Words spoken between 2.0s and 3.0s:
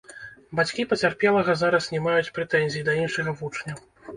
маюць прэтэнзій да